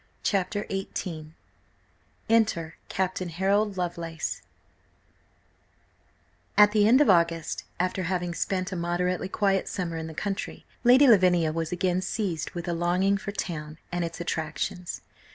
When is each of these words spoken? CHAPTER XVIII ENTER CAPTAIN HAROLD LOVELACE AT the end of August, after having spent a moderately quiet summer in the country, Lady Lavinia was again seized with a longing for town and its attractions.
CHAPTER 0.23 0.65
XVIII 0.71 1.35
ENTER 2.27 2.73
CAPTAIN 2.89 3.29
HAROLD 3.29 3.77
LOVELACE 3.77 4.41
AT 6.57 6.71
the 6.71 6.87
end 6.87 7.01
of 7.01 7.09
August, 7.11 7.65
after 7.79 8.01
having 8.05 8.33
spent 8.33 8.71
a 8.71 8.75
moderately 8.75 9.29
quiet 9.29 9.67
summer 9.67 9.97
in 9.97 10.07
the 10.07 10.15
country, 10.15 10.65
Lady 10.83 11.05
Lavinia 11.07 11.51
was 11.53 11.71
again 11.71 12.01
seized 12.01 12.49
with 12.55 12.67
a 12.67 12.73
longing 12.73 13.15
for 13.19 13.31
town 13.31 13.77
and 13.91 14.03
its 14.03 14.19
attractions. 14.19 15.01